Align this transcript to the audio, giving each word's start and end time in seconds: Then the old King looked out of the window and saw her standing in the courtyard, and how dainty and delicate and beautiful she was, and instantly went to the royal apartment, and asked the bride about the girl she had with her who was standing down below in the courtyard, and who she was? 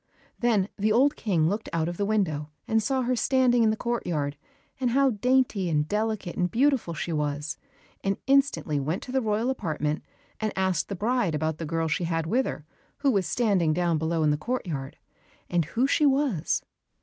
Then 0.39 0.67
the 0.77 0.91
old 0.91 1.15
King 1.15 1.47
looked 1.47 1.69
out 1.71 1.87
of 1.87 1.97
the 1.97 2.07
window 2.07 2.49
and 2.67 2.81
saw 2.81 3.03
her 3.03 3.15
standing 3.15 3.61
in 3.61 3.69
the 3.69 3.77
courtyard, 3.77 4.35
and 4.79 4.89
how 4.89 5.11
dainty 5.11 5.69
and 5.69 5.87
delicate 5.87 6.35
and 6.35 6.49
beautiful 6.49 6.95
she 6.95 7.13
was, 7.13 7.59
and 8.03 8.17
instantly 8.25 8.79
went 8.79 9.03
to 9.03 9.11
the 9.11 9.21
royal 9.21 9.51
apartment, 9.51 10.01
and 10.39 10.53
asked 10.55 10.89
the 10.89 10.95
bride 10.95 11.35
about 11.35 11.59
the 11.59 11.67
girl 11.67 11.87
she 11.87 12.05
had 12.05 12.25
with 12.25 12.47
her 12.47 12.65
who 12.97 13.11
was 13.11 13.27
standing 13.27 13.73
down 13.73 13.99
below 13.99 14.23
in 14.23 14.31
the 14.31 14.37
courtyard, 14.37 14.97
and 15.51 15.65
who 15.65 15.85
she 15.85 16.07
was? 16.07 16.63